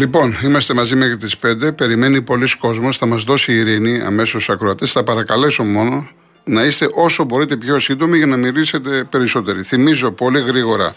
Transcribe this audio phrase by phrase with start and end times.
[0.00, 1.72] Λοιπόν, είμαστε μαζί μέχρι τις 5.
[1.72, 2.96] Περιμένει πολλοί κόσμος.
[2.96, 4.86] Θα μας δώσει η ειρήνη αμέσως ακροατέ.
[4.86, 6.08] Θα παρακαλέσω μόνο
[6.44, 9.62] να είστε όσο μπορείτε πιο σύντομοι για να μιλήσετε περισσότεροι.
[9.62, 10.94] Θυμίζω πολύ γρήγορα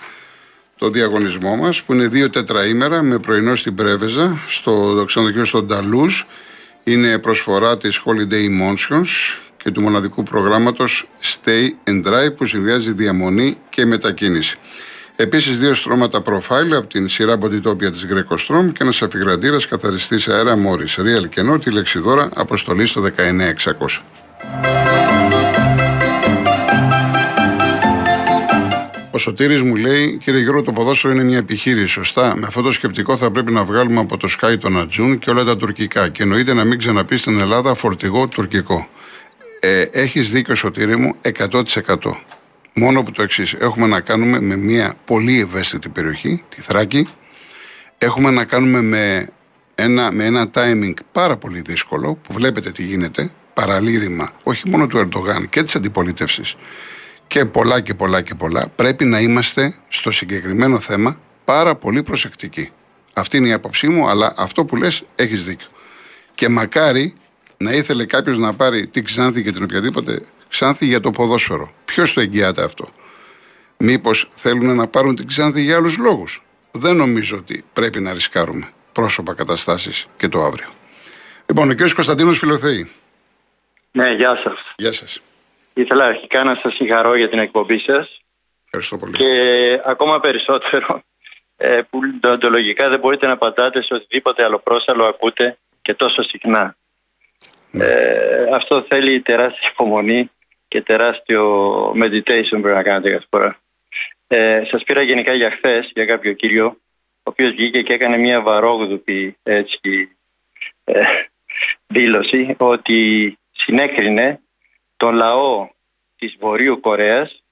[0.77, 6.21] το διαγωνισμό μας που είναι δύο τετραήμερα με πρωινό στην Πρέβεζα στο ξενοδοχείο στο Νταλούζ.
[6.83, 13.57] Είναι προσφορά της Holiday Emotions και του μοναδικού προγράμματος Stay and Drive που συνδυάζει διαμονή
[13.69, 14.57] και μετακίνηση.
[15.15, 20.57] Επίσης, δύο στρώματα προφάιλ από την σειρά Μποντιτόπια της Γκρέκοστρομ και ένας αφιγραντήρας καθαριστής αέρα
[20.57, 20.97] Μόρις.
[20.99, 24.03] Real κενό, τη λεξιδόρα, αποστολή στο 19600.
[29.11, 31.87] Ο Σωτήρης μου λέει, κύριε Γιώργο, το ποδόσφαιρο είναι μια επιχείρηση.
[31.87, 32.35] Σωστά.
[32.37, 35.43] Με αυτό το σκεπτικό θα πρέπει να βγάλουμε από το Sky τον Ατζούν και όλα
[35.43, 36.09] τα τουρκικά.
[36.09, 38.87] Και εννοείται να μην ξαναπείς στην Ελλάδα φορτηγό τουρκικό.
[39.59, 42.23] Ε, Έχεις δίκιο, Σωτήρη μου, 100%.
[42.73, 43.53] Μόνο που το εξής.
[43.53, 47.07] Έχουμε να κάνουμε με μια πολύ ευαίσθητη περιοχή, τη Θράκη.
[47.97, 49.29] Έχουμε να κάνουμε με
[49.75, 54.97] ένα, με ένα timing πάρα πολύ δύσκολο, που βλέπετε τι γίνεται, παραλήρημα, όχι μόνο του
[54.97, 56.55] Ερντογάν και της αντιπολίτευσης
[57.27, 58.67] και πολλά και πολλά και πολλά.
[58.75, 62.71] Πρέπει να είμαστε στο συγκεκριμένο θέμα πάρα πολύ προσεκτικοί.
[63.13, 65.67] Αυτή είναι η άποψή μου, αλλά αυτό που λες έχεις δίκιο.
[66.35, 67.13] Και μακάρι
[67.57, 70.21] να ήθελε κάποιος να πάρει την Ξάνθη και την οποιαδήποτε
[70.53, 71.73] Ξάνθη για το ποδόσφαιρο.
[71.85, 72.89] Ποιος το εγγυάται αυτό;
[73.77, 78.69] Μήπως θέλουν να πάρουν την Ξάνθη για άλλους λόγους; Δεν νομίζω ότι πρέπει να ρισκάρουμε
[78.91, 80.67] πρόσωπα, καταστάσεις και το αύριο.
[81.45, 81.77] Λοιπόν, ο κ.
[81.77, 82.91] Κωνσταντίνος Φιλοθέη.
[83.91, 84.73] Ναι, γεια σας.
[84.75, 85.21] Γεια σας.
[85.73, 88.21] Ήθελα αρχικά να σας συγχαρώ για την εκπομπή σας.
[88.65, 89.11] Ευχαριστώ πολύ.
[89.11, 91.03] Και ακόμα περισσότερο
[91.57, 96.75] ε, που δοντολογικά δεν μπορείτε να πατάτε σε οτιδήποτε άλλο πρόσαλο ακούτε και τόσο συχνά.
[97.71, 97.85] Ναι.
[97.85, 100.31] Ε, αυτό θέλει τεράστια υπομονή
[100.73, 101.43] και τεράστιο
[101.91, 103.59] meditation πρέπει να κάνετε κάθε φορά.
[104.27, 106.65] Ε, σας πήρα γενικά για χθες για κάποιο κύριο
[107.17, 110.17] ο οποίος βγήκε και έκανε μια βαρόγδουπη έτσι,
[110.83, 111.01] ε,
[111.87, 114.39] δήλωση ότι συνέκρινε
[114.97, 115.69] τον λαό
[116.15, 117.43] της Βορείου Κορέας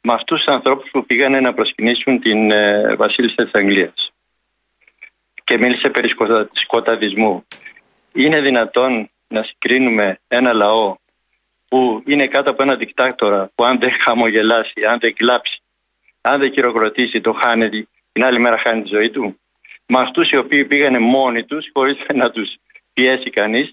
[0.00, 4.12] με αυτούς τους ανθρώπους που πήγανε να προσκυνήσουν την ε, βασίλισσα της Αγγλίας
[5.44, 6.08] και μίλησε περί
[6.52, 7.46] σκοταδισμού.
[8.12, 10.96] Είναι δυνατόν να συγκρίνουμε ένα λαό
[11.76, 15.62] που είναι κάτω από ένα δικτάκτορα που αν δεν χαμογελάσει, αν δεν κλάψει,
[16.20, 19.40] αν δεν χειροκροτήσει, το χάνει, την άλλη μέρα χάνει τη ζωή του.
[19.86, 22.56] Με αυτούς οι οποίοι πήγανε μόνοι τους, χωρίς να τους
[22.92, 23.72] πιέσει κανείς,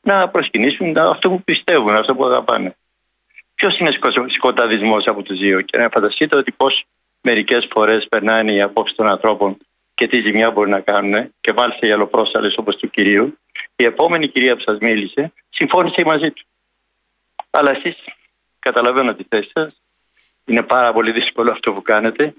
[0.00, 2.76] να προσκυνήσουν αυτό που πιστεύουν, αυτό που αγαπάνε.
[3.54, 3.90] Ποιος είναι
[4.26, 6.84] σκοταδισμός από τους δύο, και να φανταστείτε ότι πώς
[7.20, 9.56] μερικές φορές περνάνε οι απόψεις των ανθρώπων
[9.94, 13.38] και τι ζημιά μπορεί να κάνουν, και βάλτε οι αλλοπρόσαλε όπως του κυρίου.
[13.76, 16.44] Η επόμενη κυρία που σας μίλησε συμφώνησε μαζί του.
[17.50, 17.96] Αλλά εσείς
[18.58, 19.82] καταλαβαίνω τη θέση σας.
[20.44, 22.34] Είναι πάρα πολύ δύσκολο αυτό που κάνετε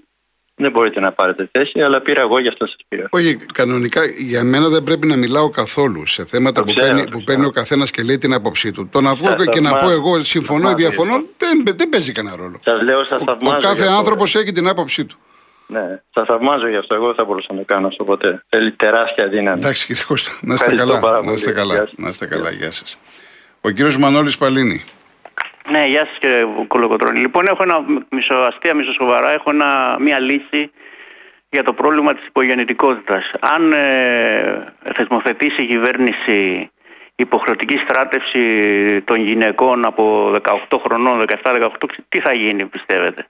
[0.54, 3.06] δεν μπορείτε να πάρετε θέση, αλλά πήρα εγώ, γι' αυτό σας πήρα.
[3.10, 7.44] Όχι, κανονικά για μένα δεν πρέπει να μιλάω καθόλου σε θέματα που, παίρνει, που παίρνει
[7.44, 8.88] ο καθένας και λέει την άποψή του.
[8.88, 12.60] Το να βγω και να πω εγώ συμφωνώ ή διαφωνώ δεν, δεν παίζει κανένα ρόλο.
[12.64, 13.56] Σας λέω, σας θαυμάζω.
[13.56, 15.16] Ο κάθε άνθρωπος έχει την άποψή του.
[15.66, 16.94] Ναι, σας θαυμάζω γι' αυτό.
[16.94, 18.44] Εγώ δεν θα μπορούσα να το κάνω αυτό ποτέ.
[18.48, 19.60] Θέλει τεράστια δύναμη.
[19.60, 21.22] Εντάξει, κύριε Κώστα, να είστε καλά.
[21.24, 21.88] Να είστε καλά.
[21.96, 22.50] Να είστε καλά.
[22.50, 22.98] Γεια σας.
[23.60, 24.84] Ο κύριος Μανώλης Παλίνη.
[25.70, 27.18] Ναι, γεια σας κύριε Κολοκοτρόνη.
[27.18, 30.70] Λοιπόν, έχω ένα μισοαστία, μισοσοβαρά, έχω ένα, μια λύση
[31.50, 33.30] για το πρόβλημα της υπογεννητικότητας.
[33.40, 36.70] Αν ε, θεσμοθετήσει η κυβέρνηση
[37.14, 38.40] υποχρεωτική στράτευση
[39.04, 40.34] των γυναικών από
[40.68, 41.68] 18 χρονών, 17-18,
[42.08, 43.26] τι θα γίνει πιστεύετε;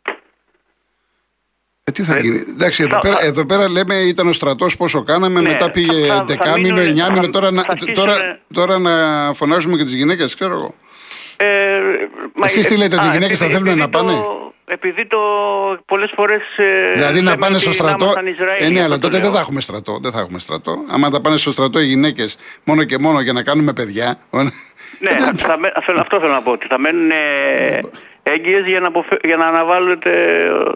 [1.85, 5.03] Ε, τι θα ε, γίνει; Εντάξει, εδώ, πέρα, εδώ πέρα λέμε ήταν ο στρατός πόσο
[5.03, 7.31] κάναμε, ναι, μετά πήγε 10 μήνο, 9 μήνο.
[7.31, 7.51] Τώρα,
[7.95, 8.93] τώρα, τώρα να
[9.35, 10.75] φωνάζουμε και τις γυναίκες, ξέρω εγώ.
[11.45, 14.13] Ε, Εσείς τι λέτε, ότι οι γυναίκες θα θέλουν να πάνε;
[14.65, 15.19] Επειδή το
[15.87, 16.43] πολλές φορές.
[16.57, 18.15] Ε, δηλαδή να πάνε στο στρατό.
[18.59, 19.99] Ε, ναι, αλλά τότε δεν θα έχουμε στρατό.
[20.03, 20.85] Δεν θα έχουμε στρατό.
[20.89, 24.19] Άμα θα πάνε στο στρατό οι γυναίκες μόνο και μόνο για να κάνουμε παιδιά.
[24.99, 25.11] Ναι,
[25.43, 25.59] θα,
[25.99, 26.51] αυτό θέλω να πω.
[26.51, 27.11] Ότι θα μένουν
[28.23, 28.91] έγκυες για, να
[29.25, 30.11] για να αναβάλλεται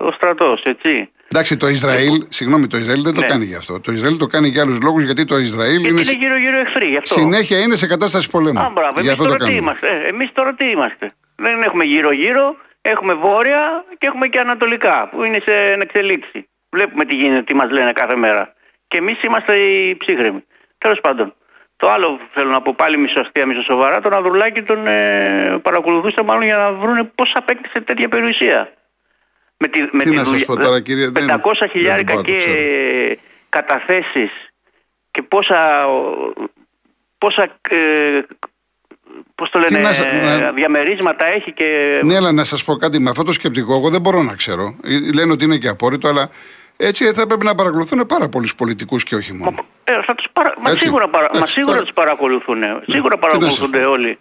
[0.00, 1.11] ο στρατός, έτσι.
[1.37, 3.27] Εντάξει, το Ισραήλ, συγγνώμη, το Ισραήλ δεν το ναι.
[3.27, 3.81] κάνει γι' αυτό.
[3.81, 6.00] Το Ισραήλ το κάνει για άλλους λόγους γιατί το Ισραήλ είναι.
[6.00, 7.15] Είναι γύρω-γύρω εχθροί, γι' αυτό.
[7.15, 8.61] Συνέχεια είναι σε κατάσταση πολέμου.
[8.61, 9.87] Α, μπράβο, εμείς τώρα, τι είμαστε.
[9.88, 11.12] Ε, εμείς τώρα τι είμαστε.
[11.37, 16.49] Δεν έχουμε γύρω-γύρω, έχουμε βόρεια και έχουμε και ανατολικά που είναι σε εξελίξη.
[16.71, 18.55] Βλέπουμε τι γίνεται, τι μας λένε κάθε μέρα.
[18.89, 20.44] Και εμείς είμαστε οι ψύχρεμοι.
[20.79, 21.35] Τέλος πάντων.
[21.77, 24.00] Το άλλο θέλω να πω πάλι μισοαστία, μισοσοβαρά.
[24.00, 28.75] Τον Ανδρουλάκη τον ε, παρακολουθούσα μάλλον για να βρουν πώς απέκτησε τέτοια περιουσία
[29.56, 32.38] με τη, με Τι τη να σας πω τώρα, κύριε, 500 χιλιάρικα και
[33.49, 34.31] καταθέσεις
[35.11, 35.87] και πόσα,
[37.19, 38.20] πόσα ε,
[39.35, 42.00] πώς το λένε, να, διαμερίσματα έχει και...
[42.05, 44.76] Ναι, αλλά να σας πω κάτι, με αυτό το σκεπτικό εγώ δεν μπορώ να ξέρω.
[44.85, 46.31] Ε, λένε ότι είναι και απόρριτο, αλλά
[46.76, 49.64] Έτσι θα πρέπει να παρακολουθούν πάρα πολλούς πολιτικούς και όχι μόνο.
[49.85, 50.55] Ε, θα τους παρα...
[50.61, 50.85] Μα Έτσι.
[50.85, 51.25] σίγουρα, παρα...
[51.26, 52.62] Έτσι, Μα σίγουρα τώρα- τους παρακολουθούν.
[52.87, 53.93] Σίγουρα τι να παρακολουθούνται σας πω.
[53.93, 54.19] όλοι.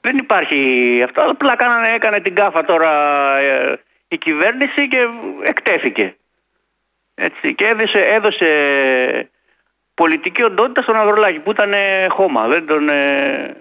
[0.00, 0.58] Δεν υπάρχει
[1.04, 1.22] αυτό.
[1.30, 2.90] Απλά κάνανε, έκανε την κάφα τώρα
[3.38, 5.08] ε, η κυβέρνηση και
[5.42, 6.16] εκτέθηκε.
[7.14, 7.54] Έτσι.
[7.54, 9.30] Και έδωσε, έδωσε
[9.94, 12.48] πολιτική οντότητα στον Αγρολάκη που ήταν ε, χώμα.
[12.48, 12.88] Δεν τον...
[12.88, 13.56] ε,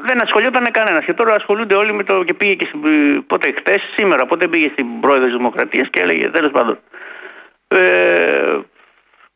[0.00, 1.04] δεν ασχολιόταν κανένας.
[1.04, 2.24] Και τώρα ασχολούνται όλοι με το.
[2.24, 3.26] και πήγε και στην.
[3.26, 6.78] πότε χτε, σήμερα, πότε πήγε στην πρόεδρο της Δημοκρατίας και έλεγε τέλος πάντων.
[7.68, 8.58] Ε,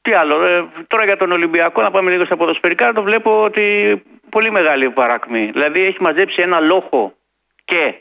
[0.03, 4.03] τι άλλο, ε, τώρα για τον Ολυμπιακό, να πάμε λίγο στα ποδοσφαιρικά, το βλέπω ότι
[4.29, 5.51] πολύ μεγάλη παρακμή.
[5.53, 7.15] Δηλαδή έχει μαζέψει ένα λόγο
[7.65, 7.95] και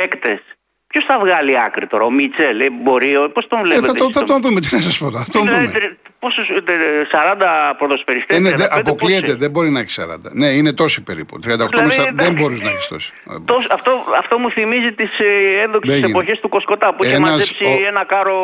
[0.00, 0.40] παίκτες.
[0.86, 3.86] Ποιος θα βγάλει άκρη τώρα, ο Μίτσελ, ε, μπορεί, πώς τον Ε, βλέπετε.
[3.86, 5.10] θα, το, θα εσείς, τον δούμε, τι να σας πω.
[5.10, 5.78] Θα τον Δηλαδή, δούμε.
[5.78, 8.36] τε- πόσους, ε, τε- 40 ποδοσφαιριστές.
[8.36, 10.30] Ε, ναι, 35, δε, πόσοι- αποκλείεται, δεν μπορεί να έχει 40.
[10.32, 11.38] Ναι, είναι τόσοι περίπου.
[11.38, 12.42] 38 με Δηλαδή, 40, δεν εντάξει.
[12.42, 13.12] μπορείς να έχεις τόσοι.
[13.44, 16.18] Τόσο- αυτό, αυτό μου θυμίζει τις ε, ένδοξες Δεν γίνεται.
[16.18, 18.36] εποχές του Κοσκοτά που είχε Ένας, μαζέψει ο- ένα κάρο.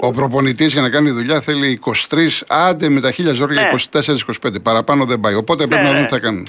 [0.00, 3.68] Ο προπονητής για να κάνει δουλειά θέλει 23, άντε με τα χίλια ζόρια Ναι.
[3.68, 4.60] 24-25.
[4.62, 5.34] Παραπάνω δεν πάει.
[5.34, 6.06] Οπότε πρέπει Ναι, να δούμε ναι.
[6.06, 6.46] τι θα κάνουν.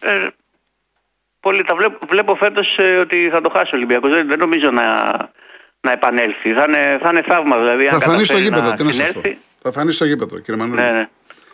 [0.00, 0.10] Ε,
[1.42, 4.10] πολύ, τα βλέπω, βλέπω φέτος ότι θα το χάσει ο Ολυμπιακός.
[4.14, 4.84] Δεν, δεν νομίζω να,
[5.80, 6.52] να επανέλθει.
[6.52, 7.84] Θα είναι, θα είναι θαύμα δηλαδή.
[7.86, 9.20] Θα αν φανεί στο καταφέρει γήπεδο, να τι να σας πω.
[9.20, 9.38] συνέλθει.
[9.62, 10.80] Θα φανεί στο γήπεδο, κύριε Μανούλη.
[10.80, 11.08] Ναι, ναι.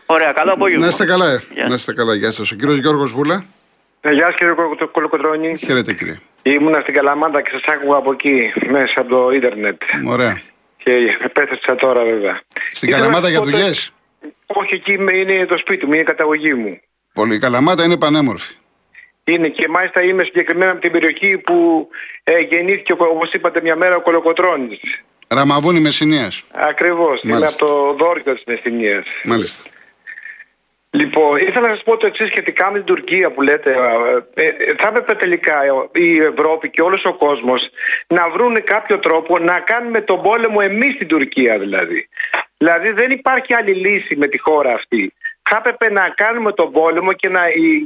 [0.07, 0.83] Ωραία, καλό απόγευμα.
[0.85, 1.43] Να είστε καλά, ε.
[1.55, 1.69] Γεια.
[1.69, 2.15] να είστε καλά.
[2.15, 2.51] Γεια σας.
[2.53, 3.45] Ο κύριος Γιώργος Βούλα.
[4.01, 5.57] Ε, Γεια σας κύριε Κολο- Κολοκοτρώνη.
[5.59, 6.19] Χαίρετε, κύριε.
[6.43, 9.83] Ήμουνα στην Καλαμάντα και σας άκουγα από εκεί μέσα από το ίντερνετ.
[10.07, 10.41] Ωραία.
[10.77, 10.93] Και
[11.25, 12.41] επέστρεψα τώρα βέβαια.
[12.73, 15.87] Στην Ήθελα Καλαμάτα να για σας πω δουλειές; το- Όχι, εκεί είμαι- είναι το σπίτι
[15.87, 16.81] μου, είναι η καταγωγή μου.
[17.13, 17.35] Πολύ.
[17.35, 18.55] Η Καλαμάτα είναι πανέμορφη.
[19.29, 21.89] Είναι και μάλιστα είμαι συγκεκριμένα από την περιοχή που
[22.25, 24.81] ε, γεννήθηκε όπως είπατε μια μέρα ο Κολοκοτρώνης.
[25.29, 26.45] Ραμαβούνι Μεσσηνίας.
[26.51, 27.65] Ακριβώς, είμαι Μάλιστα.
[27.65, 29.07] από το δόρυκο της Μεσσηνίας.
[29.25, 29.63] Μάλιστα.
[30.91, 33.77] Λοιπόν, ήθελα να σας πω το εξής σχετικά με την Τουρκία που λέτε.
[34.35, 35.55] Ε, ε, θα έπρεπε τελικά
[35.93, 37.71] η Ευρώπη και όλος ο κόσμος
[38.07, 42.09] να βρουν κάποιο τρόπο να κάνουμε τον πόλεμο εμείς στην Τουρκία δηλαδή.
[42.57, 45.13] Δηλαδή δεν υπάρχει άλλη λύση με τη χώρα αυτή.
[45.43, 47.41] Θα έπρεπε να κάνουμε τον πόλεμο και να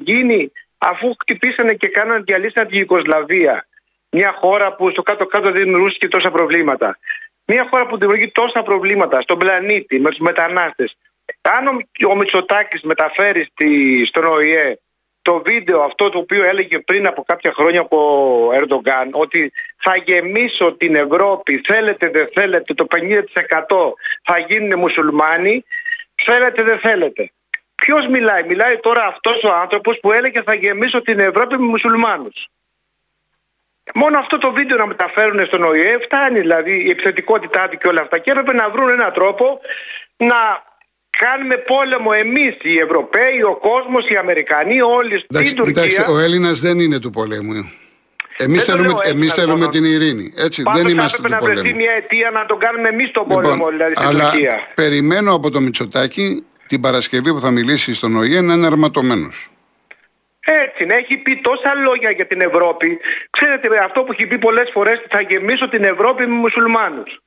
[0.05, 0.53] γίνει
[0.84, 3.67] αφού χτυπήσανε και κάνανε διαλύσανε τη Ιουγκοσλαβία.
[4.11, 6.99] Μια χώρα που στο κάτω-κάτω δεν δημιουργούσε τόσα προβλήματα.
[7.44, 10.96] Μια χώρα που δημιουργεί τόσα προβλήματα στον πλανήτη με τους μετανάστες.
[11.40, 11.76] Αν ο,
[12.11, 14.79] ο Μητσοτάκης μεταφέρει στη, στον ΟΗΕ
[15.23, 20.73] το βίντεο αυτό το οποίο έλεγε πριν από κάποια χρόνια από Ερντογκάν ότι θα γεμίσω
[20.73, 22.96] την Ευρώπη, θέλετε δεν θέλετε, το 50%
[24.23, 25.64] θα γίνουν μουσουλμάνοι,
[26.14, 27.32] θέλετε δεν θέλετε.
[27.84, 32.46] Ποιος μιλάει, μιλάει τώρα αυτός ο άνθρωπος που έλεγε θα γεμίσω την Ευρώπη με μουσουλμάνους.
[33.94, 38.00] Μόνο αυτό το βίντεο να μεταφέρουν στον ΟΗΕ φτάνει δηλαδή η επιθετικότητά του και όλα
[38.00, 38.19] αυτά.
[38.19, 39.61] Και έπρεπε να βρουν έναν τρόπο
[40.17, 40.37] να
[41.11, 45.87] κάνουμε πόλεμο εμείς οι Ευρωπαίοι, ο κόσμος, οι Αμερικανοί, όλοι Εντάξει, στην Τουρκία.
[45.87, 47.52] κοιτάξτε, ο Έλληνας δεν είναι του πολέμου.
[48.37, 49.70] Εμείς Δεν το θέλουμε, λέω έτσι, εμείς να θέλουμε πω.
[49.70, 50.32] την ειρήνη.
[50.37, 51.76] Έτσι, Πάντως δεν θα είμαστε έπρεπε του να βρεθεί πολέμου.
[51.82, 54.61] μια αιτία να τον κάνουμε εμείς τον πόλεμο, δηλαδή στην αλλά Τουρκία.
[54.75, 59.50] περιμένω από το Μητσοτάκη την Παρασκευή που θα μιλήσει στον ΟΗΕ να είναι αρματωμένος.
[60.40, 62.98] Έτσι, να έχει πει τόσα λόγια για την Ευρώπη.
[63.30, 67.20] Ξέρετε, αυτό που έχει πει πολλές φορές, θα γεμίσω την Ευρώπη με μουσουλμάνους.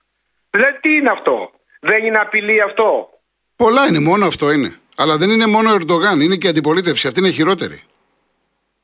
[0.49, 3.09] Δηλαδή, τι είναι αυτό; Δεν είναι απειλή αυτό;
[3.55, 4.75] Πολλά είναι, μόνο αυτό είναι.
[4.97, 7.07] Αλλά δεν είναι μόνο ο Ερντογάν, είναι και η αντιπολίτευση.
[7.07, 7.83] Αυτή είναι χειρότερη.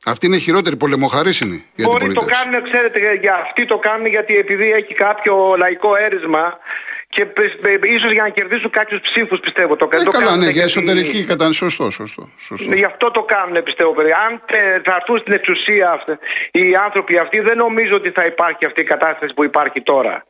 [0.06, 2.44] Αυτή είναι χειρότερη, πολεμοχαρή είναι η Μπορεί το αντιπολίτευση.
[2.44, 6.58] κάνουν, ξέρετε, για αυτοί το κάνουν γιατί επειδή έχει κάποιο λαϊκό έρισμα
[7.16, 7.28] και
[7.84, 9.76] ίσως για να κερδίσουν κάποιους ψήφους, πιστεύω.
[9.76, 11.58] Το, Ε, το καλά, κάνουν ναι, για γιατί- εσωτερική κατάσταση.
[11.58, 12.30] Σωστό, σωστό.
[12.38, 12.74] σωστό.
[12.74, 14.18] Γι' αυτό το κάνουν, πιστεύω, παιδιά.
[14.30, 16.12] Αν τε- θα έρθουν στην εξουσία αυτοί,
[16.52, 20.26] οι άνθρωποι αυτοί, δεν νομίζω ότι θα υπάρχει αυτή η κατάσταση που υπάρχει τώρα.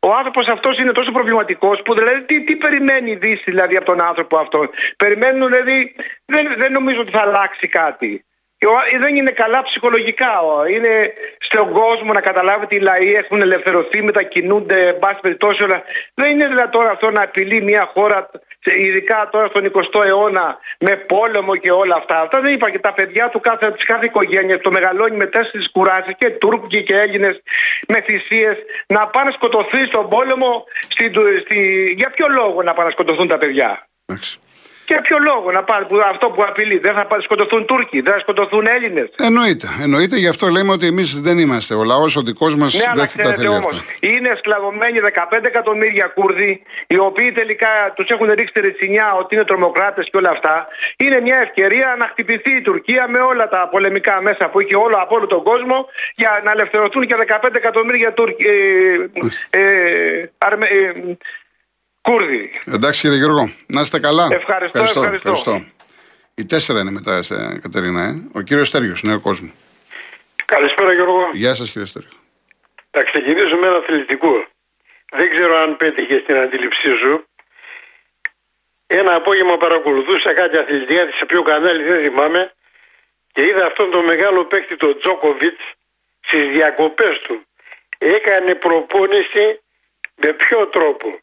[0.00, 3.84] Ο άνθρωπος αυτός είναι τόσο προβληματικός που δηλαδή τι, τι περιμένει η Δύση δηλαδή, από
[3.84, 4.68] τον άνθρωπο αυτό.
[4.96, 8.24] Περιμένουν δηλαδή, δεν, δεν νομίζω ότι θα αλλάξει κάτι.
[8.58, 10.40] Και ο- Δεν είναι καλά ψυχολογικά.
[10.40, 10.66] ο.
[10.66, 15.82] Είναι στον κόσμο να καταλάβετε οι λαοί έχουν ελευθερωθεί, μετακινούνται, εν πάση περιπτώσει όλα.
[16.14, 18.30] Δεν είναι δυνατόν αυτό να απειλεί μια χώρα,
[18.64, 22.20] ειδικά τώρα στον 20ο αιώνα, με πόλεμο και όλα αυτά.
[22.20, 25.70] Αυτά δεν είπα και τα παιδιά του κάθε, της κάθε οικογένειας το μεγαλώνει με τέσσερις
[25.70, 27.42] κουράσει και Τούρκοι και Έλληνες
[27.88, 30.64] με θυσίες να πάνε να σκοτωθεί στον πόλεμο.
[30.88, 31.12] Στη,
[31.44, 34.38] στη, για ποιο λόγο να πάνε να σκοτωθούν τα παιδιά; Εντάξει.
[34.88, 38.12] Για ποιο λόγο να πάνε, που, αυτό που απειλεί; Δεν θα πάνε σκοτωθούν Τούρκοι, δεν
[38.12, 39.08] θα σκοτωθούν Έλληνες.
[39.16, 40.16] Εννοείται, εννοείται.
[40.16, 41.74] Γι' αυτό λέμε ότι εμείς δεν είμαστε.
[41.74, 43.84] Ο λαός ο δικός μας Ναι, αλλά δεν τα ξέρετε θέλει όμως, αυτά.
[44.00, 49.44] είναι σκλαβωμένοι 15 εκατομμύρια Κούρδοι, οι οποίοι τελικά τους έχουν ρίξει τη ρετσινιά ότι είναι
[49.44, 50.66] τρομοκράτες και όλα αυτά.
[50.96, 54.96] Είναι μια ευκαιρία να χτυπηθεί η Τουρκία με όλα τα πολεμικά μέσα που έχει όλο
[54.96, 58.46] από όλο τον κόσμο για να ελευθερωθούν και 15 εκατομμύρια Τούρκοι.
[59.50, 60.92] Ε, ε, Αρμε, ε,
[62.00, 62.60] Κούρδοι.
[62.66, 64.28] Εντάξει κύριε Γιώργο, να είστε καλά.
[64.30, 65.64] Ευχαριστώ, ευχαριστώ.
[66.34, 68.02] Οι τέσσερα είναι μετά, σε, Κατερίνα.
[68.02, 68.28] Ε.
[68.32, 69.52] Ο κύριος Στέριο, νέο κόσμο.
[70.44, 71.30] Καλησπέρα Γιώργο.
[71.32, 72.08] Γεια σας κύριε Στέριο.
[72.90, 74.46] Θα ξεκινήσω με ένα αθλητικό.
[75.10, 77.24] δεν ξέρω αν πέτυχε στην αντίληψή σου.
[78.86, 82.52] Ένα απόγευμα παρακολουθούσα κάτι αθλητικά σε ποιο κανάλι δεν θυμάμαι
[83.32, 85.64] και είδα αυτόν τον μεγάλο παίκτη τον Τζόκοβιτς
[86.20, 87.42] στις διακοπές του.
[87.98, 89.60] Έκανε προπόνηση
[90.14, 91.18] με ποιο τρόπο;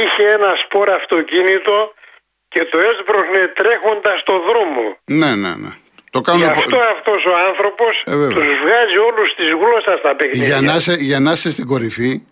[0.00, 1.94] Είχε ένα σπορ αυτοκίνητο
[2.48, 4.96] και το έσπροχνε τρέχοντας στο δρόμο.
[5.04, 5.72] Ναι, ναι, ναι.
[6.10, 8.36] Το Γι' κάνουν αυτό αυτός ο άνθρωπος Ε, βέβαια.
[8.36, 10.46] τους βγάζει όλους της γλώσσας στα παιχνίδια.
[10.46, 12.22] για, να είσαι, για να είσαι στην κορυφή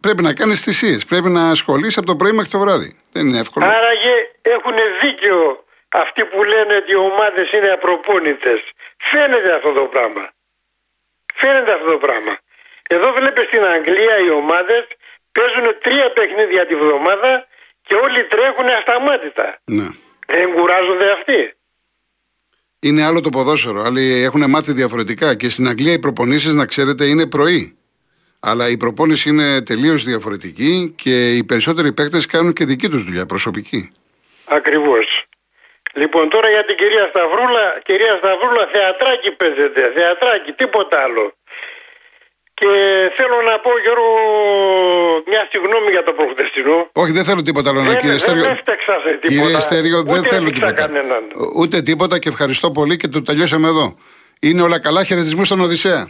[0.00, 1.04] πρέπει να κάνεις θυσίες.
[1.04, 2.98] Πρέπει να ασχολείσαι από το πρωί μέχρι το βράδυ.
[3.12, 3.66] Δεν είναι εύκολο.
[3.66, 8.60] Άραγε έχουν δίκιο αυτοί που λένε ότι οι ομάδες είναι απροπόνητες.
[8.96, 10.28] Φαίνεται αυτό το πράγμα.
[11.34, 12.34] Φαίνεται αυτό το πράγμα.
[12.88, 14.82] Εδώ βλέπεις στην Αγγλία οι ομάδες
[15.36, 17.46] παίζουν τρία παιχνίδια τη βδομάδα
[17.86, 19.58] και όλοι τρέχουν ασταμάτητα.
[19.64, 19.88] Ναι.
[20.26, 21.54] Δεν κουράζονται αυτοί.
[22.80, 23.80] Είναι άλλο το ποδόσφαιρο.
[23.82, 25.34] Άλλοι έχουν μάθει διαφορετικά.
[25.34, 27.78] Και στην Αγγλία οι προπονήσεις, να ξέρετε, είναι πρωί.
[28.40, 33.26] Αλλά η προπόνηση είναι τελείως διαφορετική και οι περισσότεροι παίκτες κάνουν και δική τους δουλειά,
[33.26, 33.92] προσωπική.
[34.44, 35.26] Ακριβώς.
[35.92, 41.34] Λοιπόν τώρα για την κυρία Σταυρούλα, κυρία Σταυρούλα θεατράκι παίζεται, θεατράκι, τίποτα άλλο.
[42.60, 42.68] Και
[43.16, 44.10] θέλω να πω Γιώργο
[45.32, 46.88] μια συγγνώμη για το προχτεσινό.
[46.92, 48.44] Όχι, δεν θέλω τίποτα άλλο, Δεν, κύριε δεν Στέριο.
[48.44, 49.28] έφτεξα σε τίποτα.
[49.42, 50.86] Κύριε Στέριο, δεν Ούτε θέλω έδειξα τίποτα.
[50.86, 51.22] κανέναν.
[51.56, 53.94] Ούτε τίποτα και ευχαριστώ πολύ και το τελειώσαμε εδώ.
[54.40, 55.04] Είναι όλα καλά.
[55.04, 56.02] Χαιρετισμού στον Οδυσσέα.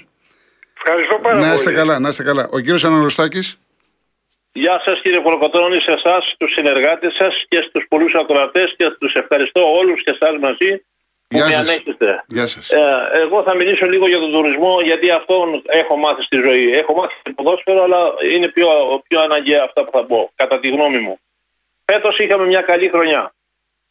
[0.76, 1.76] Ευχαριστώ πάρα Να είστε πολύ.
[1.76, 2.48] καλά, να είστε καλά.
[2.52, 3.40] Ο κύριος Αναροστάκη.
[4.52, 9.14] Γεια σας κύριε Κολοκοτρώνη, σε εσάς, στους συνεργάτες σας και στους πολλούς ακροατές και τους
[9.14, 10.95] ευχαριστώ όλους και εσάς μαζί που
[11.28, 11.68] Γεια με σας.
[11.68, 12.24] ανέχεστε.
[12.26, 12.70] Γεια σας.
[12.70, 16.72] Ε, εγώ θα μιλήσω λίγο για τον τουρισμό γιατί αυτόν έχω μάθει στη ζωή.
[16.72, 18.68] Έχω μάθει το ποδόσφαιρο, αλλά είναι πιο,
[19.08, 21.18] πιο αναγκαία αυτά που θα πω, κατά τη γνώμη μου.
[21.84, 23.34] Φέτος είχαμε μια καλή χρονιά.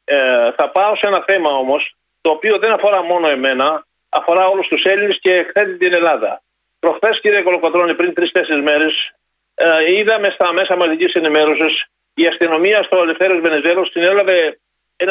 [0.03, 4.67] Ε, θα πάω σε ένα θέμα όμως, το οποίο δεν αφορά μόνο εμένα, αφορά όλους
[4.67, 6.41] τους Έλληνες και εκθέτει την Ελλάδα.
[6.79, 9.11] Προχθές, κύριε Κολοκοτρώνη, πριν τρει-τέσσερι μέρες,
[9.55, 14.59] ε, είδαμε στα μέσα μαζικής ενημέρωσης η αστυνομία στο Ελευθέρω Βενεζέλος την έλαβε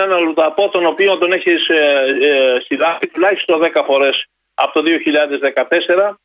[0.05, 4.83] έναν αλλουδαπό τον οποίο τον έχεις ε, ε, συλλάβει τουλάχιστον 10 φορές από το
[6.11, 6.17] 2014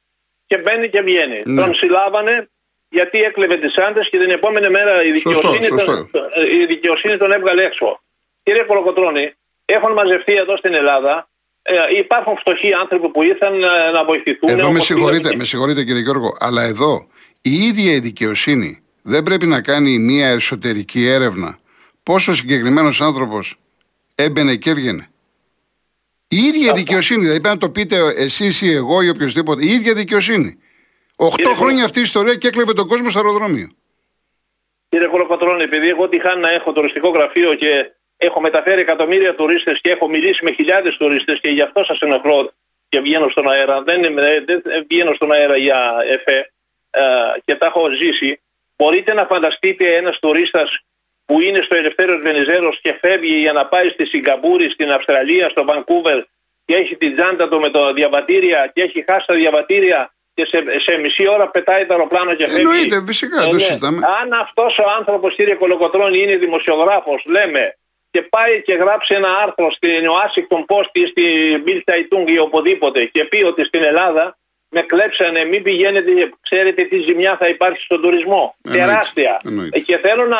[0.46, 1.42] και μπαίνει και βγαίνει.
[1.46, 1.62] Ναι.
[1.62, 2.50] Τον συλλάβανε
[2.90, 6.10] γιατί έκλεβε τις άντρες και την επόμενη μέρα η Σωστό, δικαιοσύνη, σωστό.
[6.12, 8.02] Τον, ε, η δικαιοσύνη τον έβγαλε έξω.
[8.44, 9.34] Κύριε Κολοκοτρώνη,
[9.66, 11.30] έχουν μαζευτεί εδώ στην Ελλάδα.
[11.62, 14.50] Ε, υπάρχουν φτωχοί άνθρωποι που ήρθαν ε, να βοηθηθούν.
[14.50, 17.08] Εδώ με όπως συγχωρείτε, πήγαν- με συγχωρείτε κύριε Γιώργο, αλλά εδώ
[17.42, 21.60] η ίδια η δικαιοσύνη δεν πρέπει να κάνει μια εσωτερική έρευνα
[22.04, 23.56] πόσο συγκεκριμένος άνθρωπος
[24.24, 25.10] έμπαινε και έβγαινε.
[26.28, 29.70] Η ίδια η δικαιοσύνη, δηλαδή πρέπει να το πείτε εσείς ή εγώ ή οποιοδήποτε, η
[29.70, 30.60] ίδια δικαιοσύνη.
[31.16, 33.68] Οχτώ Κύριε χρόνια αυτή η ιστορία και έκλεβε τον κόσμο στο αεροδρόμιο.
[34.90, 39.90] Κύριε Κολοκοτρώνη, επειδή εγώ τυχάν να έχω τουριστικό γραφείο και έχω μεταφέρει εκατομμύρια τουρίστες και
[39.90, 42.52] έχω μιλήσει με χιλιάδες τουρίστες και γι' αυτό σας ενοχλώ
[42.90, 43.82] και βγαίνω στον αέρα.
[43.82, 46.52] Δεν, είμαι- δεν βγαίνω στον αέρα για εφέ
[46.90, 47.02] ε,
[47.46, 48.42] και τα έχω ζήσει.
[48.76, 50.84] Μπορείτε να φανταστείτε ένας τουρίστας
[51.30, 55.66] που είναι στο Ελευθέρω Βενιζέλος και φεύγει για να πάει στη Σιγκαπούρη, στην Αυστραλία, στο
[55.66, 56.20] Βανκούβερ
[56.66, 60.80] και έχει την τσάντα του με τα διαβατήρια και έχει χάσει τα διαβατήρια και σε,
[60.80, 62.62] σε μισή ώρα πετάει το αεροπλάνο και φεύγει.
[62.62, 63.60] Εννοείται, φυσικά, το ναι.
[63.60, 64.00] συζητάμε.
[64.22, 67.76] Αν αυτός ο άνθρωπος, κύριε Κολοκοτρώνη, είναι δημοσιογράφος, λέμε,
[68.12, 71.24] και πάει και γράψει ένα άρθρο στην Washington Post ή στη
[71.66, 74.38] Bill Zeitung ή οπουδήποτε και πει ότι στην Ελλάδα
[74.70, 76.12] με κλέψανε, μην πηγαίνετε,
[76.42, 78.56] ξέρετε τι ζημιά θα υπάρχει στον τουρισμό.
[78.64, 79.42] Εννοείται, Τεράστια.
[79.46, 79.80] εννοείται.
[79.80, 80.38] Και θέλω να.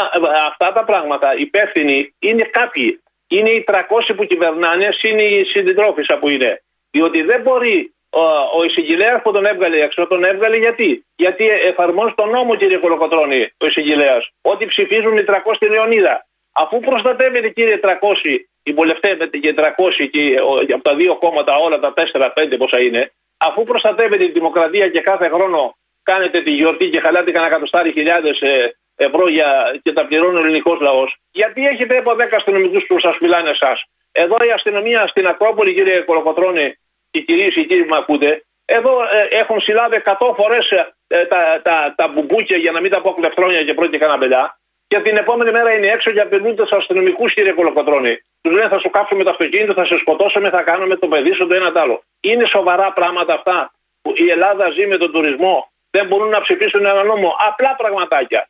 [0.48, 3.02] Αυτά τα πράγματα υπεύθυνοι είναι κάποιοι.
[3.28, 6.64] Είναι οι 300 που κυβερνάνε, είναι οι συντρόφισσα που είναι.
[6.92, 8.22] Διότι δεν μπορεί ο,
[8.60, 13.52] ο εισηγηλέα που τον έβγαλε έξω, τον έβγαλε γιατί; Γιατί εφαρμόζει τον νόμο, κύριε Κολοκοτρώνη,
[13.58, 14.22] ο εισηγηλέα.
[14.42, 16.28] Ότι ψηφίζουν οι 300 στη Λεωνίδα.
[16.52, 17.88] Αφού προστατεύεται, κύριε 300,
[18.64, 19.64] οι βολευτεύετε και 300
[20.12, 24.90] και ο, από τα δύο κόμματα, όλα τα 4-5 πόσα είναι, αφού προστατεύετε τη δημοκρατία
[24.90, 28.42] και κάθε χρόνο κάνετε τη γιορτή και χαλάτε κανένα εκατοστάρι χιλιάδες
[28.96, 33.18] ευρώ για, και τα πληρώνει ο ελληνικός λαός, γιατί έχετε από 10 αστυνομικούς που σας
[33.20, 33.86] μιλάνε εσάς.
[34.12, 36.78] Εδώ η αστυνομία στην Ακρόπολη, κύριε Κολοκοτρώνη,
[37.12, 40.74] και κυρίες και κύριοι που με ακούτε, εδώ ε, έχουν συλλάβει 100 φορές
[41.08, 44.59] τα, τα, τα μπουμπούκια για να μην τα πω κλεφτρόνια και πρώτη καναμπελιά.
[44.92, 48.14] Και την επόμενη μέρα είναι έξω και απειλούν τους αστυνομικούς, κύριε Κολοκοτρώνη.
[48.42, 51.48] Τους λένε θα σου κάψουμε το αυτοκίνητο, θα σε σκοτώσουμε, θα κάνουμε το παιδί σου
[51.48, 52.04] το ένα το άλλο.
[52.20, 55.72] Είναι σοβαρά πράγματα αυτά που η Ελλάδα ζει με τον τουρισμό.
[55.92, 57.36] Δεν μπορούν να ψηφίσουν ένα νόμο.
[57.48, 58.50] Απλά πραγματάκια.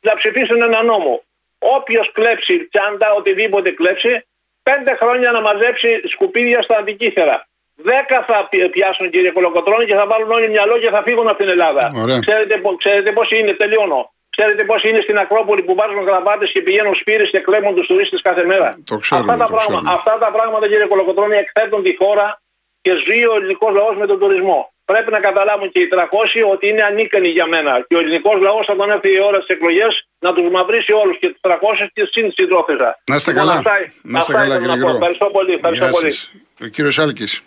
[0.00, 1.22] Να ψηφίσουν ένα νόμο.
[1.58, 4.26] Όποιος κλέψει τσάντα, οτιδήποτε κλέψει,
[4.62, 7.46] πέντε χρόνια να μαζέψει σκουπίδια στα αντικήθερα.
[7.74, 11.36] Δέκα θα πι- πιάσουν κύριε Κολοκοτρώνη και θα βάλουν όλοι μυαλό και θα φύγουν από
[11.38, 11.92] την Ελλάδα.
[11.96, 12.18] Ωραία.
[12.20, 14.12] Ξέρετε, πο- ξέρετε πώς είναι, τελειώνω.
[14.36, 18.20] Ξέρετε πώς είναι στην Ακρόπολη που βάζουν γραβάτες και πηγαίνουν σπήρε και κλέβουν τους τουρίστες
[18.22, 19.92] κάθε μέρα; Το ξέρουμε, αυτά, τα το πράγματα, ξέρουμε.
[19.98, 22.40] αυτά τα πράγματα, κύριε Κολοκοτρώνη, εκθέτουν τη χώρα
[22.80, 24.60] και ζει ο ελληνικός λαός με τον τουρισμό.
[24.92, 27.84] πρέπει να καταλάβουν και οι 300 ότι είναι ανίκανοι για μένα.
[27.88, 31.18] Και ο ελληνικός λαός θα τον έρθει η ώρα στις εκλογές να τους μαυρίσει όλους
[31.18, 32.98] και του 300 και συν συντρόφιζα.
[33.10, 33.58] Να είστε Λοιπόν, καλά.
[33.58, 33.70] αυτά-
[34.02, 34.78] Να είστε αυτά καλά, ήθελα κύριε να πω.
[34.78, 34.96] Γιώργο.
[34.96, 35.52] Ευχαριστώ πολύ.
[35.52, 36.12] Ευχαριστώ Γεια πολύ.
[36.12, 36.32] σας.
[36.62, 37.42] Ο κύριος Άλκης.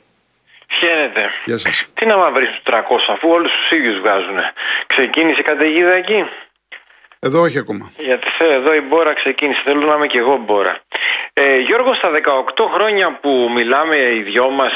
[0.80, 1.24] Χαίρετε.
[1.46, 1.86] Γεια σας.
[1.94, 4.38] Τι να μαυρίσουν τους 300 αφού όλους τους ίδιους βγάζουν.
[4.88, 6.20] Ξεκίνησε η καταιγίδα εκεί.
[7.20, 7.92] Εδώ όχι ακόμα.
[7.98, 9.62] Γιατί θέλω εδώ η Μπόρα ξεκίνησε.
[9.64, 10.82] Θέλω να είμαι και εγώ Μπόρα.
[11.34, 14.74] Ε, Γιώργος, στα 18 χρόνια που μιλάμε οι δυο μας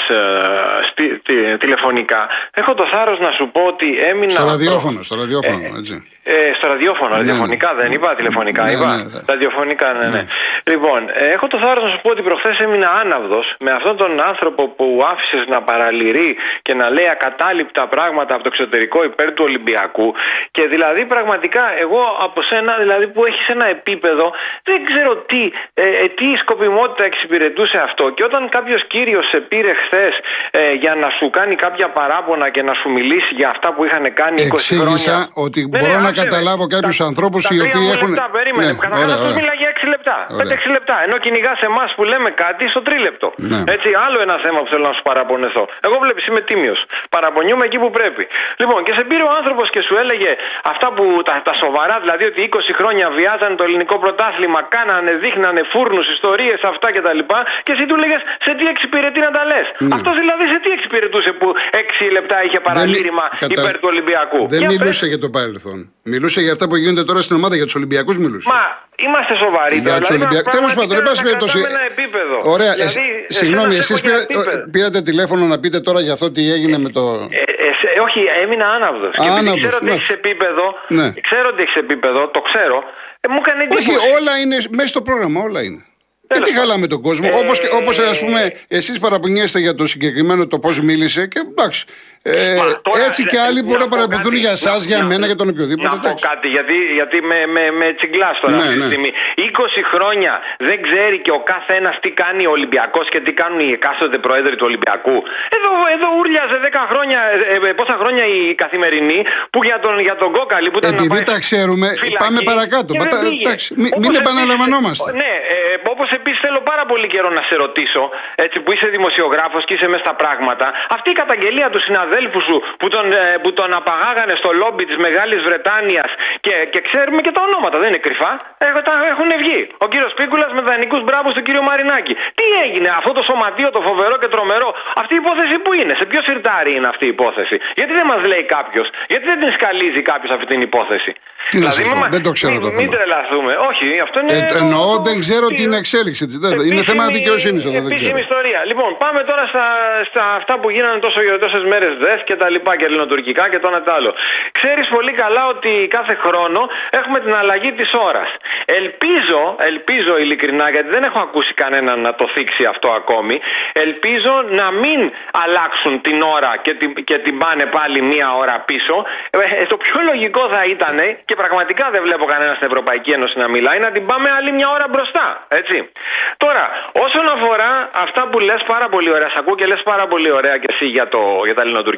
[1.59, 4.31] τηλεφωνικά, έχω το θάρρος να σου πω ότι έμεινα.
[4.31, 6.07] Στο ραδιόφωνο, στο ραδιόφωνο, έτσι.
[6.25, 7.81] Ε, στο ραδιόφωνο, Ναι, ραδιοφωνικά ναι.
[7.81, 8.95] δεν είπα, τηλεφωνικά Ναι, είπα.
[8.95, 9.19] ναι, ναι.
[9.27, 10.09] Ραδιοφωνικά, ναι, ναι.
[10.09, 10.25] Ναι.
[10.63, 14.21] Λοιπόν, ε, έχω το θάρρος να σου πω ότι προχθές έμεινα άναυδος με αυτόν τον
[14.21, 19.43] άνθρωπο που άφησες να παραλυρεί και να λέει ακατάληπτα πράγματα από το εξωτερικό υπέρ του
[19.47, 20.13] Ολυμπιακού.
[20.51, 25.87] Και δηλαδή πραγματικά εγώ από σένα, δηλαδή που έχεις ένα επίπεδο, δεν ξέρω τι, ε,
[25.87, 28.09] ε, τι σκοπιμότητα εξυπηρετούσε αυτό.
[28.09, 30.19] Και όταν κάποιος κύριος σε πήρε χθες
[30.51, 34.13] ε, για να σου κάνει κάποια παράπονα και να σου μιλήσει για αυτά που είχαν
[34.13, 34.91] κάνει 20 χρόνια.
[34.91, 36.12] Εξήγησα ότι Ναι, μπορώ ναι, να άσε με.
[36.21, 38.71] Καταλάβω κάποιους Τα- ανθρώπους τα οι τρία οποίοι μου έχουν- Λεπτά, περίμενε.
[38.71, 39.39] Ναι, Καταρχάς ωραία, αυτός ωραία.
[39.39, 40.15] μιλάει για 6 λεπτά.
[40.29, 40.37] Ωραία.
[40.39, 40.95] 5-6 λεπτά.
[41.05, 43.27] Ενώ κυνηγάς εμάς που λέμε κάτι στο τρίλεπτο.
[43.51, 43.59] Ναι.
[43.75, 45.63] Έτσι, άλλο ένα θέμα που θέλω να σου παραπονεθώ.
[45.87, 46.79] Εγώ βλέπεις, είμαι τίμιος.
[47.15, 48.23] Παραπονιούμαι εκεί που πρέπει.
[48.61, 50.29] Λοιπόν, και σε πήρε ο άνθρωπος και σου έλεγε
[50.71, 55.61] αυτά που τα, τα σοβαρά, δηλαδή ότι 20 χρόνια βιάζανε το ελληνικό πρωτάθλημα, κάνανε, δείχνανε
[55.71, 57.21] φούρνους, ιστορίες, αυτά κτλ.
[57.29, 59.95] Και, και εσύ του λέγες σε τι εξυπηρετεί να τα λες; Ναι.
[59.95, 64.41] Αυτός δηλαδή σε τι εξυπηρετούσε που 6 λεπτά είχε παραλήρημα Δεν- κατα- υπέρ του Ολυμπιακού;
[64.47, 64.77] Δεν Για πες.
[64.77, 65.77] μιλούσε για το παρελθόν.
[66.05, 68.49] Μιλούσε για αυτά που γίνονται τώρα στην ομάδα, για τους Ολυμπιακούς μιλούσε.
[68.49, 68.61] Μα
[69.05, 69.75] είμαστε σοβαροί.
[69.75, 69.99] Για τώρα.
[69.99, 70.49] τους Δηλαδή, Ολυμπιακού.
[70.57, 71.57] Τέλος πραγματικά πάντων, εν πάση να περιπτώσει.
[71.59, 72.35] κρατάμε ένα επίπεδο.
[72.55, 74.69] Ωραία, Δηλαδή, εσύ- εσένα συγγνώμη, σε εσείς έχω για επίπεδο.
[74.75, 77.01] πήρατε τηλέφωνο να πείτε τώρα για αυτό τι έγινε με το.
[77.31, 79.13] Ε, ε, σε- όχι, έμεινα άναυδος.
[79.15, 79.91] Και επειδή Άναυδος, ξέρω ότι ναι.
[79.97, 80.65] έχεις επίπεδο,
[80.99, 81.07] Ναι.
[81.27, 82.77] ξέρω ότι έχεις επίπεδο, το ξέρω,
[83.23, 83.89] ε, μου έκανε εντύπωση.
[83.89, 85.81] Όχι, όλα είναι μέσα στο πρόγραμμα, όλα είναι.
[86.27, 87.29] Τέλος Γιατί χαλάμε τον κόσμο.
[87.33, 91.85] Ε, Όπως, όπως ας πούμε, εσείς παραπονιέστε για το συγκεκριμένο το πώς μίλησε και εντάξει.
[92.25, 94.79] Ε, Μα τώρα, έτσι και ε, άλλοι να μπορούν να πω παραπονθούν κάτι, για εσάς,
[94.79, 95.87] να- για να- μένα, για τον οποιοδήποτε.
[95.89, 96.23] Να πω εντάξει.
[96.29, 98.85] κάτι, γιατί, γιατί με, με, με τσιγκλάς τώρα Ναι, αυτή τη ναι.
[98.91, 99.09] στιγμή.
[99.35, 100.33] 20 χρόνια
[100.69, 104.17] δεν ξέρει και ο κάθε ένα τι κάνει ο Ολυμπιακός και τι κάνουν οι εκάστοτε
[104.25, 105.17] πρόεδροι του Ολυμπιακού.
[105.57, 107.19] Εδώ, εδώ ούρλιαζε 10 χρόνια,
[107.65, 109.19] ε, ε, πόσα χρόνια η καθημερινή
[109.53, 112.39] που για τον, για τον κόκαλη που ήταν να Επειδή πάει τα ξέρουμε, φυλακή πάμε
[112.51, 112.89] παρακάτω.
[112.93, 113.43] και Μα δεν τα- πήγε.
[113.45, 115.11] εντάξει, μην- Όπως μην επίσης- επαναλαμβανόμαστε.
[115.21, 118.01] Ναι, ε, όπως επίσης θέλω πάρα πολύ καιρό να σε ρωτήσω,
[118.45, 122.11] έτσι που είσαι δημοσιογράφος και είσαι μέσα στα πράγματα, αυτή η καταγγελία του συναδέλφου
[122.47, 126.11] σου που τον, ε, που τον απαγάγανε στο λόμπι της Μεγάλης Βρετάνιας
[126.45, 128.31] και, και ξέρουμε και τα ονόματα, δεν είναι κρυφά.
[128.57, 129.61] Ε, τα έχουν βγει.
[129.77, 132.13] Ο κύριος Πίκουλας με δανεικού μπράβου του κύριο Μαρινάκη.
[132.39, 134.69] Τι έγινε, αυτό το σωματείο το φοβερό και τρομερό,
[135.01, 138.21] αυτή η υπόθεση που είναι, σε ποιο σιρτάρι είναι αυτή η υπόθεση; Γιατί δεν μας
[138.31, 141.11] λέει κάποιος, γιατί δεν την σκαλίζει κάποιος αυτή την υπόθεση;
[141.49, 142.91] Τι να σας μην πω, μα- δεν το ξέρω μην- το Μην θέμα.
[142.95, 143.51] τρελαθούμε.
[143.69, 144.33] Όχι, αυτό είναι.
[144.37, 146.37] Ε, το- εννοώ, το- δεν ξέρω τι- την εξέλιξη της.
[146.43, 148.17] Δεν- Είναι Επίσημη- θέμα δικαιοσύνης εδώ, δεν Επίσημη ξέρω.
[148.27, 148.59] ιστορία.
[148.69, 149.65] Λοιπόν, πάμε τώρα στα,
[150.09, 153.67] στα αυτά που γίνανε τόσο τόσες μέρες ΔΕΘ και τα λοιπά και ελληνοτουρκικά και το
[153.67, 154.11] ένα τ' άλλο.
[154.51, 158.29] Ξέρεις πολύ καλά ότι κάθε χρόνο έχουμε την αλλαγή της ώρας.
[158.65, 163.35] Ελπίζω, ελπίζω ειλικρινά, γιατί δεν έχω ακούσει κανέναν να το θίξει αυτό ακόμη,
[163.73, 165.11] ελπίζω να μην
[165.43, 169.05] αλλάξουν την ώρα και την, και την πάνε πάλι μία ώρα πίσω.
[169.29, 173.47] Ε, το πιο λογικό θα ήταν, και πραγματικά δεν βλέπω κανένα στην Ευρωπαϊκή Ένωση να
[173.49, 175.45] μιλάει, να την πάμε άλλη μια ώρα μπροστά.
[175.47, 175.91] Έτσι.
[176.37, 176.63] Τώρα,
[177.05, 180.57] όσον αφορά αυτά που λες πάρα πολύ ωραία, σ' ακούω και λες πάρα πολύ ωραία
[180.57, 181.92] και εσύ για, το, για τα ελληνοτουρκικά.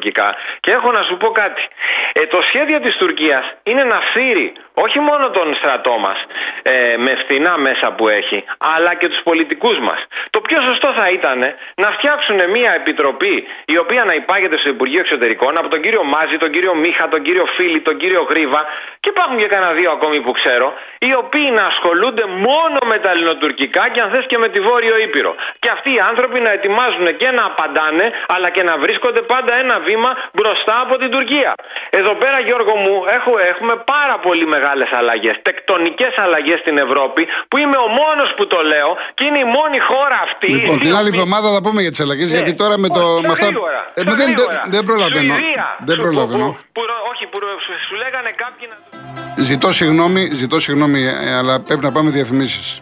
[0.60, 1.62] Και έχω να σου πω κάτι.
[2.12, 6.24] Ε, το σχέδιο της Τουρκίας είναι να φύρει όχι μόνο τον στρατό μας
[6.62, 10.06] ε, με φθηνά μέσα που έχει, αλλά και τους πολιτικούς μας.
[10.30, 11.40] Το πιο σωστό θα ήταν
[11.74, 16.36] να φτιάξουν μια επιτροπή η οποία να υπάγεται στο Υπουργείο Εξωτερικών από τον κύριο Μάζη,
[16.36, 18.64] τον κύριο Μίχα, τον κύριο Φίλη, τον κύριο Γρίβα
[19.00, 23.10] και υπάρχουν και κανένα δύο ακόμη που ξέρω, οι οποίοι να ασχολούνται μόνο με τα
[23.10, 25.34] ελληνοτουρκικά και αν θες και με τη Βόρειο Ήπειρο.
[25.58, 29.80] Και αυτοί οι άνθρωποι να ετοιμάζουν και να απαντάνε, αλλά και να βρίσκονται πάντα ένα
[29.88, 31.50] βήμα μπροστά από την Τουρκία.
[32.00, 37.56] Εδώ πέρα, Γιώργο μου, έχω, έχουμε πάρα πολύ μεγάλες αλλαγές, τεκτονικές αλλαγές στην Ευρώπη, που
[37.62, 40.48] είμαι ο μόνος που το λέω και είναι η μόνη χώρα αυτή.
[40.56, 43.02] Λοιπόν, η την άλλη οποία- εβδομάδα θα πούμε για τις αλλαγές, γιατί τώρα με, το,
[43.06, 43.12] Ναι.
[43.14, 43.46] Όχι, με πιο αυτά.
[43.46, 44.60] γρήγορα, Ε, πιο δεν, γρήγορα.
[44.62, 45.34] δεν, δεν προλαβαίνω.
[45.34, 46.46] Σουηδία, Δεν σου- προλαβαίνω.
[46.46, 48.76] που- που- που- όχι, που σου, σου λέγανε κάποιοι να.
[49.48, 52.80] Ζητώ συγγνώμη, ζητώ συγγνώμη, ε, αλλά πρέπει να πάμε διαφημίσεις.